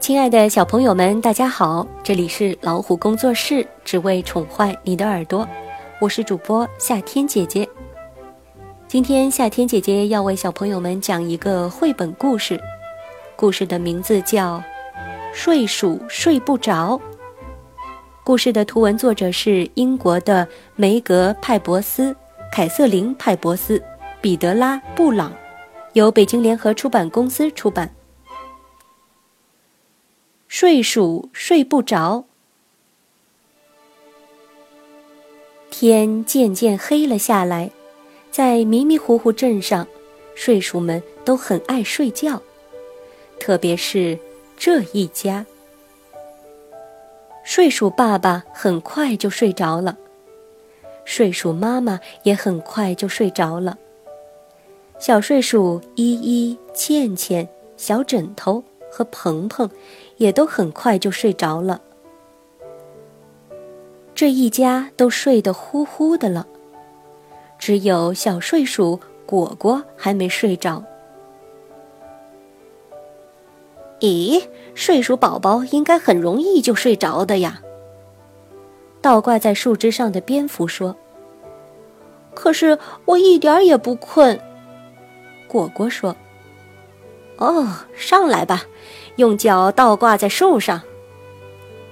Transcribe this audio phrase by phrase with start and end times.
[0.00, 1.86] 亲爱的小朋友们，大家好！
[2.02, 5.46] 这里是老虎工作室，只为宠坏你的耳朵。
[6.00, 7.68] 我是主播夏天姐姐。
[8.88, 12.58] 今天夏天姐姐要为小朋友们讲一个绘本故事，
[13.36, 14.56] 故事的名字叫
[15.34, 16.98] 《睡鼠睡不着》。
[18.24, 22.16] 故事的图文作者是英国的梅格派博斯、
[22.50, 23.80] 凯瑟琳派博斯、
[24.22, 25.30] 彼得拉布朗，
[25.92, 27.88] 由北京联合出版公司出版。
[30.50, 32.24] 睡鼠睡不着，
[35.70, 37.70] 天渐渐黑了下来，
[38.32, 39.86] 在迷迷糊糊镇上，
[40.34, 42.42] 睡鼠们都很爱睡觉，
[43.38, 44.18] 特别是
[44.56, 45.46] 这一家。
[47.44, 49.96] 睡鼠爸爸很快就睡着了，
[51.04, 53.78] 睡鼠妈妈也很快就睡着了。
[54.98, 59.70] 小睡鼠依依、倩倩、小枕头和鹏鹏。
[60.20, 61.80] 也都很快就睡着了。
[64.14, 66.46] 这一家都睡得呼呼的了，
[67.58, 70.84] 只有小睡鼠果果还没睡着。
[74.00, 77.62] 咦，睡鼠宝宝应该很容易就睡着的呀。
[79.00, 80.94] 倒挂在树枝上的蝙蝠说
[82.36, 84.38] ：“可是我一点也不困。”
[85.48, 86.14] 果果说
[87.40, 88.62] ：“哦，上来吧。”
[89.16, 90.80] 用脚倒挂在树上，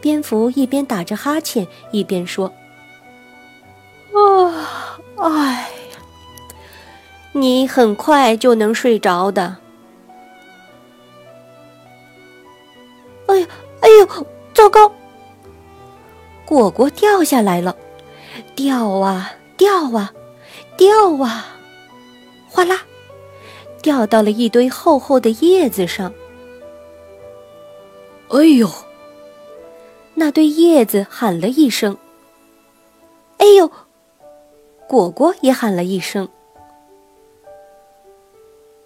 [0.00, 2.50] 蝙蝠一边打着哈欠一边说
[4.14, 5.98] ：“啊，哎呀，
[7.32, 9.56] 你很快就能睡着的。”
[13.26, 13.46] 哎呀，
[13.80, 14.90] 哎呦，糟糕！
[16.46, 17.76] 果果掉下来了，
[18.54, 20.14] 掉啊掉啊
[20.78, 21.44] 掉啊，
[22.48, 22.80] 哗啦，
[23.82, 26.12] 掉到了一堆厚厚的叶子上。
[28.28, 28.68] 哎呦！
[30.14, 31.96] 那堆叶子喊了一声。
[33.38, 33.70] 哎呦！
[34.88, 36.28] 果果也喊了一声。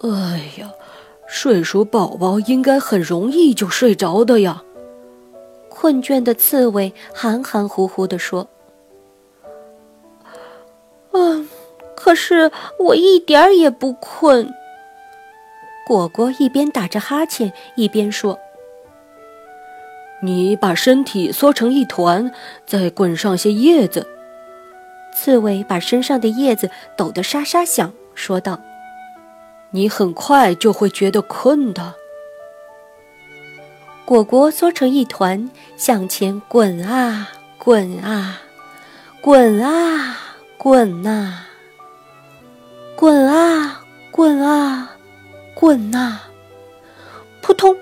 [0.00, 0.10] 哎
[0.58, 0.70] 呀，
[1.26, 4.62] 睡鼠宝宝应该很容易就睡着的呀。
[5.68, 8.46] 困倦的刺猬含含糊糊地说
[11.12, 11.48] ：“嗯，
[11.94, 14.52] 可是我一点儿也不困。”
[15.90, 18.38] 果果一边打着哈欠一边说。
[20.22, 22.30] 你把身体缩成一团，
[22.64, 24.06] 再滚上些叶子。
[25.12, 28.60] 刺猬把身上的叶子抖得沙沙响，说道
[29.74, 31.94] ：“你很快就会觉得困的。”
[34.06, 38.42] 果果缩成一团，向前滚啊滚啊，
[39.20, 40.16] 滚啊
[40.56, 41.48] 滚啊，
[42.94, 43.80] 滚啊
[44.12, 44.89] 滚啊滚啊，
[45.54, 46.20] 滚呐
[47.42, 47.76] 扑通！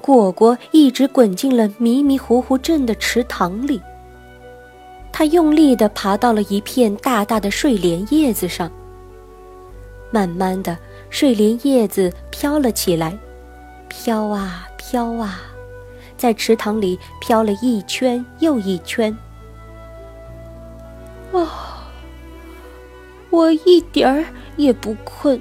[0.00, 3.80] 果果一直滚进了迷迷糊糊镇的池塘里。
[5.10, 8.70] 他用力地爬到了一片大大的睡莲叶子上。
[10.10, 10.76] 慢慢的，
[11.08, 13.16] 睡莲叶子飘了起来，
[13.88, 15.40] 飘啊飘啊，
[16.16, 19.16] 在池塘里飘了一圈又一圈。
[21.32, 21.88] 啊，
[23.30, 24.24] 我一点儿
[24.56, 25.40] 也不困。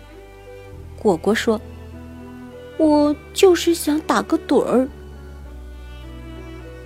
[1.03, 1.61] 果果说。
[2.77, 4.89] 我就是想打个盹儿。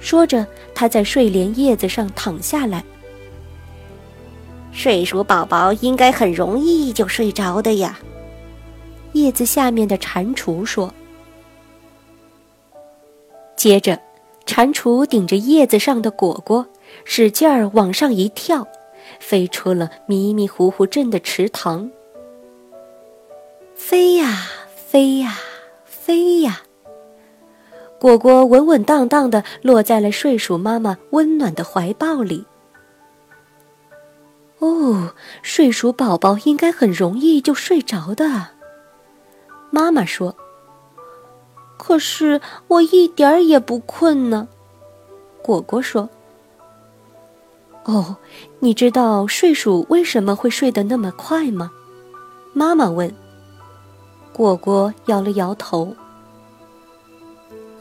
[0.01, 0.45] 说着，
[0.75, 2.83] 他在睡莲叶子上躺下来。
[4.73, 7.97] 睡鼠宝宝应该很容易就睡着的呀。
[9.13, 10.93] 叶子下面的蟾蜍说。
[13.55, 13.99] 接着，
[14.45, 16.67] 蟾蜍顶着叶子上的果果，
[17.05, 18.67] 使劲儿往上一跳，
[19.19, 21.89] 飞出了迷迷糊糊镇的池塘。
[23.77, 25.37] 飞呀，飞呀。
[25.85, 26.61] 飞呀！
[27.99, 32.45] 果果稳稳当当的落在了睡鼠妈妈温暖的怀抱里。
[34.59, 38.47] 哦，睡鼠宝宝应该很容易就睡着的。
[39.69, 40.33] 妈妈说
[41.77, 42.39] ：“可是
[42.69, 44.47] 我一点儿也不困呢。”
[45.43, 46.09] 果果说
[47.83, 48.15] ：“哦，
[48.59, 51.69] 你知道睡鼠为什么会睡得那么快吗？”
[52.55, 53.13] 妈妈问。
[54.37, 55.95] 果果摇了摇头。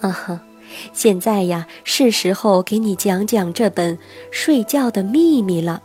[0.00, 0.40] 啊哈，
[0.94, 3.98] 现在呀，是时候给你讲讲这本
[4.30, 5.82] 睡觉的秘密了。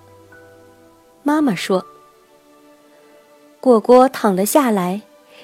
[1.24, 1.86] 妈妈说。
[3.60, 5.02] 果果躺了下来，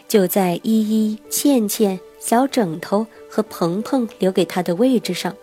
[0.07, 5.35] 就在依依、倩倩、小枕头和鹏鹏留给他的位置上。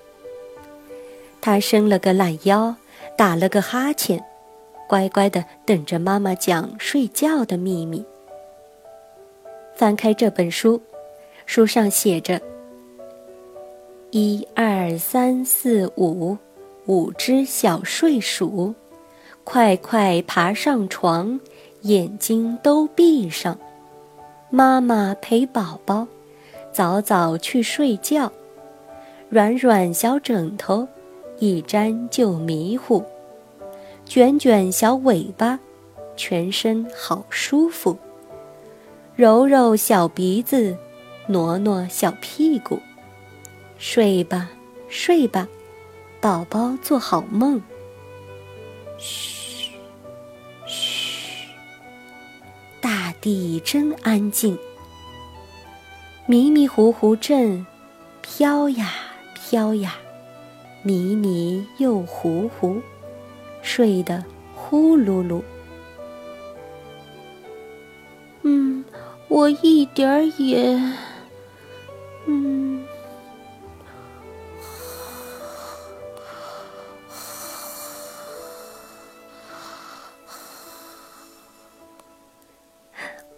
[1.42, 2.74] 他伸了个懒腰，
[3.18, 4.24] 打了个哈欠，
[4.88, 8.02] 乖乖的等着妈妈讲睡觉的秘密。
[9.74, 10.80] 翻开这本书，
[11.46, 12.40] 书上写着：
[14.12, 16.38] 一二三四五，
[16.86, 18.72] 五只小睡鼠，
[19.42, 21.40] 快快爬上床，
[21.82, 23.58] 眼睛都闭上。
[24.48, 26.06] 妈妈陪宝宝，
[26.70, 28.30] 早早去睡觉。
[29.28, 30.86] 软软小枕头，
[31.40, 33.02] 一沾就迷糊。
[34.04, 35.58] 卷卷小尾巴，
[36.14, 37.98] 全身好舒服。
[39.16, 40.76] 揉揉小鼻子，
[41.28, 42.80] 挪挪小屁股。
[43.78, 44.50] 睡吧，
[44.88, 45.46] 睡吧，
[46.20, 47.62] 宝宝做好梦。
[48.98, 49.70] 嘘，
[50.66, 51.46] 嘘，
[52.80, 54.58] 大地真安静。
[56.26, 57.64] 迷迷糊糊阵，
[58.20, 58.92] 飘呀
[59.32, 59.94] 飘呀，
[60.82, 62.82] 迷迷又糊糊，
[63.62, 64.24] 睡得
[64.56, 65.40] 呼噜噜。
[69.44, 70.74] 我一点儿也，
[72.24, 72.82] 嗯。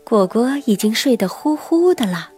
[0.05, 2.31] 果果已经睡得呼呼的了。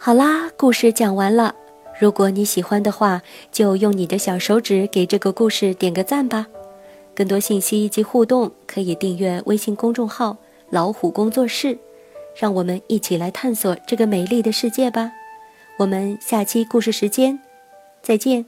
[0.00, 1.54] 好啦，故事讲完了。
[2.00, 3.22] 如果你喜欢的话，
[3.52, 6.48] 就用你的小手指给这个故事点个赞吧。
[7.14, 10.36] 更多信息及互动，可以订阅微信公众号
[10.72, 11.78] “老虎工作室”，
[12.34, 15.12] 让我们一起来探索这个美丽的世界吧。
[15.76, 17.38] 我们下期故事时间
[18.00, 18.46] 再见。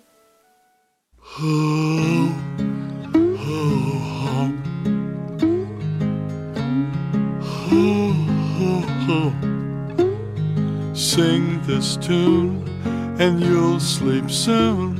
[10.94, 12.64] Sing this tune
[13.18, 14.94] and you'll sleep soon.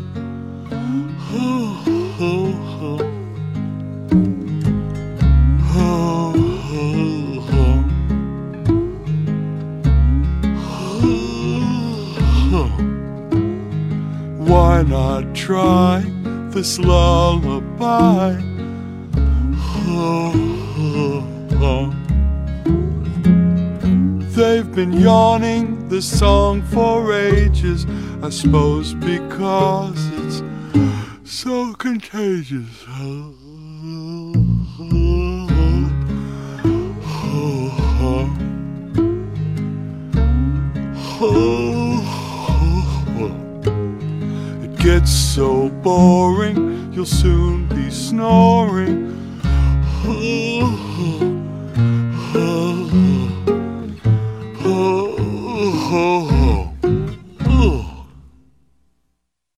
[15.45, 16.01] Try
[16.55, 18.33] this lullaby?
[24.35, 27.85] They've been yawning this song for ages,
[28.23, 30.43] I suppose because it's
[31.31, 32.87] so contagious.
[41.21, 41.64] It
[45.01, 49.11] gets so boring, you'll soon be snoring.